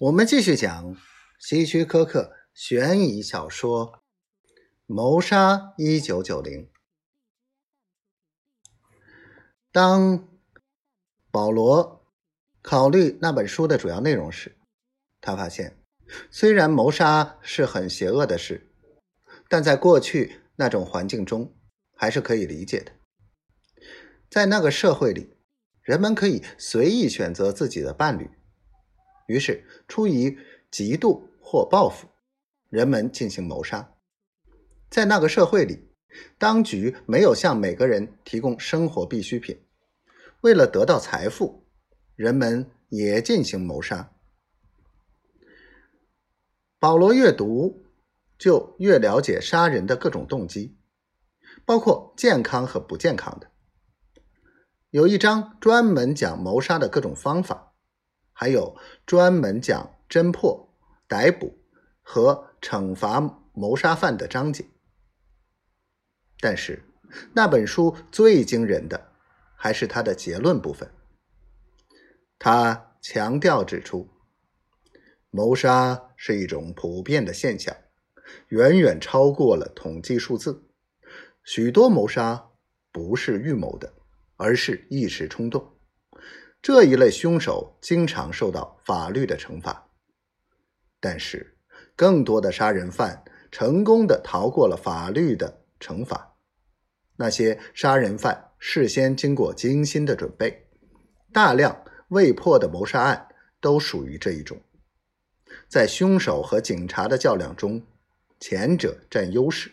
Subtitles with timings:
[0.00, 0.96] 我们继续讲
[1.40, 3.94] 希区柯克悬疑小说
[4.86, 6.66] 《谋杀一九九零》。
[9.72, 10.28] 当
[11.32, 12.06] 保罗
[12.62, 14.56] 考虑那本书的主要内容时，
[15.20, 15.76] 他发现，
[16.30, 18.70] 虽然谋杀是很邪恶的事，
[19.48, 21.52] 但在过去那种环境中
[21.96, 22.92] 还是可以理解的。
[24.30, 25.34] 在那个社会里，
[25.82, 28.30] 人们可以随意选择自己的伴侣。
[29.28, 30.38] 于是，出于
[30.72, 32.08] 嫉妒或报复，
[32.70, 33.92] 人们进行谋杀。
[34.88, 35.90] 在那个社会里，
[36.38, 39.62] 当局没有向每个人提供生活必需品，
[40.40, 41.66] 为了得到财富，
[42.16, 44.10] 人们也进行谋杀。
[46.78, 47.84] 保罗越读，
[48.38, 50.78] 就越了解杀人的各种动机，
[51.66, 53.50] 包括健康和不健康的。
[54.88, 57.67] 有一章专门讲谋杀的各种方法。
[58.40, 60.72] 还有专门讲侦破、
[61.08, 61.58] 逮捕
[62.02, 63.20] 和惩罚
[63.52, 64.64] 谋杀犯的章节，
[66.38, 66.84] 但是
[67.34, 69.10] 那本书最惊人的
[69.56, 70.88] 还是它的结论部分。
[72.38, 74.08] 他强调指出，
[75.30, 77.74] 谋杀是一种普遍的现象，
[78.50, 80.62] 远远超过了统计数字。
[81.42, 82.50] 许多谋杀
[82.92, 83.92] 不是预谋的，
[84.36, 85.77] 而是一时冲动。
[86.60, 89.88] 这一类凶手经常受到法律的惩罚，
[91.00, 91.56] 但是
[91.94, 96.36] 更多的杀人犯成功的逃过了法律的惩罚。
[97.16, 100.66] 那些杀人犯事先经过精心的准备，
[101.32, 103.28] 大量未破的谋杀案
[103.60, 104.60] 都属于这一种。
[105.68, 107.82] 在凶手和警察的较量中，
[108.38, 109.72] 前者占优势。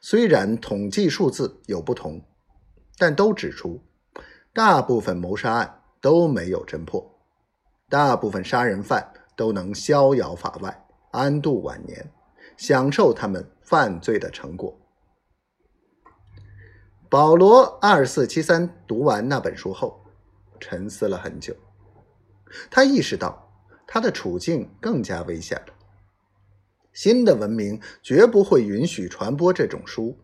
[0.00, 2.22] 虽然统计数字有不同，
[2.96, 3.82] 但都指出
[4.52, 5.77] 大部分谋杀案。
[6.00, 7.18] 都没有侦破，
[7.88, 12.12] 大部分杀人犯都能逍遥法外，安度晚年，
[12.56, 14.78] 享受他们犯罪的成果。
[17.08, 20.04] 保罗二四七三读完那本书后，
[20.60, 21.56] 沉思了很久。
[22.70, 23.50] 他意识到
[23.86, 25.74] 他的处境更加危险了。
[26.92, 30.18] 新的文明绝不会允许传播这种书，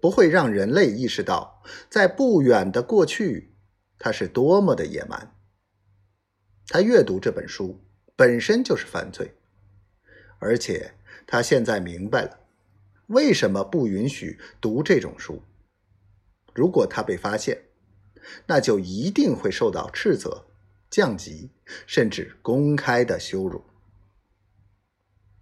[0.00, 3.54] 不会让人类意识到，在不远的过去。
[3.98, 5.34] 他是多么的野蛮！
[6.68, 7.80] 他阅读这本书
[8.14, 9.34] 本身就是犯罪，
[10.38, 10.94] 而且
[11.26, 12.40] 他现在明白了
[13.06, 15.42] 为什么不允许读这种书。
[16.54, 17.64] 如果他被发现，
[18.46, 20.46] 那就一定会受到斥责、
[20.90, 21.50] 降级，
[21.86, 23.64] 甚至公开的羞辱。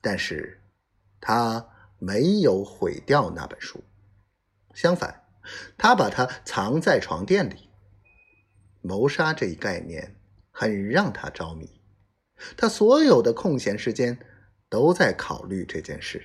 [0.00, 0.60] 但是，
[1.20, 1.66] 他
[1.98, 3.82] 没有毁掉那本书，
[4.74, 5.24] 相反，
[5.78, 7.70] 他把它藏在床垫里。
[8.86, 10.14] 谋杀这一概念
[10.50, 11.80] 很让他着迷，
[12.54, 14.18] 他所有的空闲时间
[14.68, 16.22] 都在考虑这件事。